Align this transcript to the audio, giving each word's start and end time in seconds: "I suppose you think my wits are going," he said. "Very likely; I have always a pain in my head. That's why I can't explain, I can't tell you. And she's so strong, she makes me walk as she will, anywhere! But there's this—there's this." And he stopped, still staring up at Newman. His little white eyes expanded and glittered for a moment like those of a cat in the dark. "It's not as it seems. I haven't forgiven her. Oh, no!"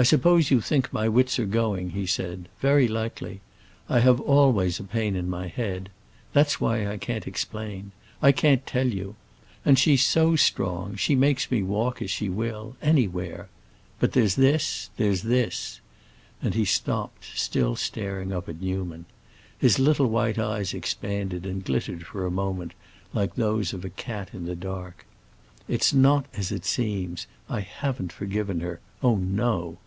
"I 0.00 0.04
suppose 0.04 0.52
you 0.52 0.60
think 0.60 0.92
my 0.92 1.08
wits 1.08 1.40
are 1.40 1.44
going," 1.44 1.90
he 1.90 2.06
said. 2.06 2.48
"Very 2.60 2.86
likely; 2.86 3.40
I 3.88 3.98
have 3.98 4.20
always 4.20 4.78
a 4.78 4.84
pain 4.84 5.16
in 5.16 5.28
my 5.28 5.48
head. 5.48 5.90
That's 6.32 6.60
why 6.60 6.86
I 6.86 6.96
can't 6.98 7.26
explain, 7.26 7.90
I 8.22 8.30
can't 8.30 8.64
tell 8.64 8.86
you. 8.86 9.16
And 9.64 9.76
she's 9.76 10.04
so 10.06 10.36
strong, 10.36 10.94
she 10.94 11.16
makes 11.16 11.50
me 11.50 11.64
walk 11.64 12.00
as 12.00 12.12
she 12.12 12.28
will, 12.28 12.76
anywhere! 12.80 13.48
But 13.98 14.12
there's 14.12 14.36
this—there's 14.36 15.22
this." 15.22 15.80
And 16.40 16.54
he 16.54 16.64
stopped, 16.64 17.24
still 17.36 17.74
staring 17.74 18.32
up 18.32 18.48
at 18.48 18.60
Newman. 18.62 19.04
His 19.58 19.80
little 19.80 20.06
white 20.06 20.38
eyes 20.38 20.74
expanded 20.74 21.44
and 21.44 21.64
glittered 21.64 22.06
for 22.06 22.24
a 22.24 22.30
moment 22.30 22.70
like 23.12 23.34
those 23.34 23.72
of 23.72 23.84
a 23.84 23.90
cat 23.90 24.30
in 24.32 24.44
the 24.46 24.54
dark. 24.54 25.06
"It's 25.66 25.92
not 25.92 26.26
as 26.34 26.52
it 26.52 26.64
seems. 26.64 27.26
I 27.50 27.62
haven't 27.62 28.12
forgiven 28.12 28.60
her. 28.60 28.78
Oh, 29.02 29.16
no!" 29.16 29.78